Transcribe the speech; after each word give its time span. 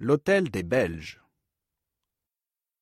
L'hôtel 0.00 0.50
des 0.50 0.64
Belges. 0.64 1.20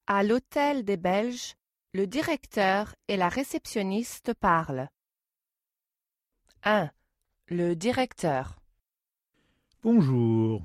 À 0.07 0.23
l'hôtel 0.23 0.83
des 0.83 0.97
Belges, 0.97 1.57
le 1.93 2.07
directeur 2.07 2.95
et 3.07 3.19
la 3.19 3.29
réceptionniste 3.29 4.33
parlent. 4.33 4.89
1. 6.65 6.91
Le 7.49 7.75
directeur. 7.75 8.63
Bonjour. 9.83 10.65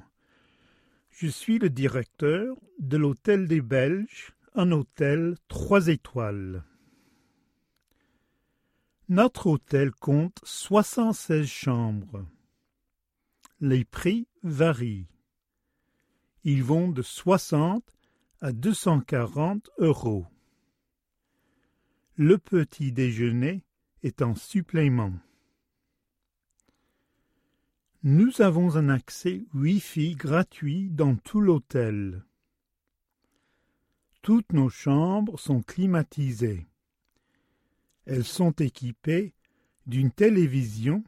Je 1.09 1.27
suis 1.27 1.59
le 1.59 1.69
directeur 1.69 2.55
de 2.79 2.95
l'Hôtel 2.95 3.49
des 3.49 3.61
Belges, 3.61 4.31
un 4.55 4.71
hôtel 4.71 5.35
trois 5.49 5.89
étoiles. 5.89 6.63
Notre 9.09 9.47
hôtel 9.47 9.91
compte 9.91 10.39
76 10.43 11.45
chambres. 11.45 12.25
Les 13.59 13.83
prix 13.83 14.29
varient. 14.43 15.09
Ils 16.49 16.63
vont 16.63 16.87
de 16.87 17.01
60 17.01 17.83
à 18.39 18.53
240 18.53 19.69
euros. 19.79 20.25
Le 22.15 22.37
petit 22.37 22.93
déjeuner 22.93 23.65
est 24.01 24.21
en 24.21 24.33
supplément. 24.33 25.11
Nous 28.01 28.41
avons 28.41 28.77
un 28.77 28.87
accès 28.87 29.43
Wi-Fi 29.55 30.15
gratuit 30.15 30.89
dans 30.89 31.17
tout 31.17 31.41
l'hôtel. 31.41 32.23
Toutes 34.21 34.53
nos 34.53 34.69
chambres 34.69 35.37
sont 35.37 35.61
climatisées. 35.61 36.65
Elles 38.05 38.23
sont 38.23 38.53
équipées 38.53 39.33
d'une 39.85 40.11
télévision 40.11 41.03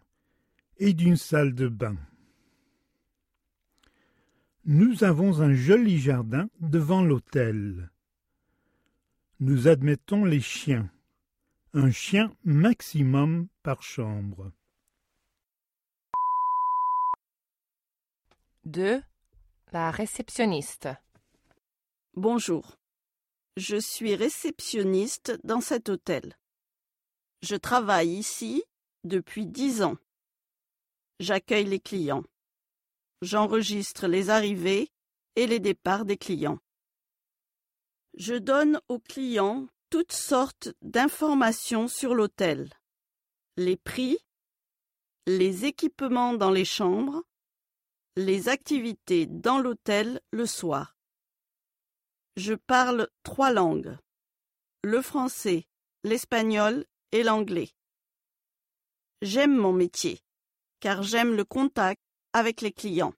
et 0.79 0.91
d'une 0.91 1.15
salle 1.15 1.55
de 1.55 1.69
bain. 1.69 1.95
Nous 4.71 5.03
avons 5.03 5.41
un 5.41 5.55
joli 5.55 5.97
jardin 5.97 6.47
devant 6.59 7.03
l'hôtel. 7.03 7.89
Nous 9.39 9.67
admettons 9.67 10.25
les 10.25 10.41
chiens. 10.41 10.91
Un 11.73 11.89
chien 11.89 12.31
maximum 12.43 13.47
par 13.63 13.81
chambre. 13.81 14.51
2. 18.65 19.01
La 19.71 19.89
réceptionniste. 19.89 20.87
Bonjour. 22.13 22.77
Je 23.57 23.77
suis 23.77 24.13
réceptionniste 24.13 25.39
dans 25.43 25.61
cet 25.61 25.89
hôtel. 25.89 26.37
Je 27.41 27.55
travaille 27.55 28.11
ici 28.11 28.61
depuis 29.03 29.47
dix 29.47 29.81
ans. 29.81 29.97
J'accueille 31.19 31.65
les 31.65 31.79
clients. 31.79 32.23
J'enregistre 33.21 34.07
les 34.07 34.29
arrivées 34.29 34.91
et 35.35 35.47
les 35.47 35.59
départs 35.59 36.05
des 36.05 36.17
clients. 36.17 36.59
Je 38.15 38.35
donne 38.35 38.79
aux 38.87 38.99
clients 38.99 39.67
toutes 39.89 40.13
sortes 40.13 40.69
d'informations 40.81 41.87
sur 41.87 42.15
l'hôtel. 42.15 42.69
Les 43.57 43.75
prix, 43.75 44.17
les 45.25 45.65
équipements 45.65 46.33
dans 46.33 46.51
les 46.51 46.65
chambres, 46.65 47.23
les 48.15 48.49
activités 48.49 49.25
dans 49.25 49.59
l'hôtel 49.59 50.21
le 50.31 50.45
soir. 50.45 50.95
Je 52.35 52.53
parle 52.53 53.09
trois 53.23 53.51
langues. 53.51 53.97
Le 54.83 55.01
français, 55.01 55.67
l'espagnol 56.03 56.85
et 57.11 57.23
l'anglais. 57.23 57.71
J'aime 59.21 59.57
mon 59.57 59.73
métier, 59.73 60.21
car 60.79 61.03
j'aime 61.03 61.35
le 61.35 61.43
contact 61.43 62.01
avec 62.33 62.61
les 62.61 62.71
clients. 62.71 63.13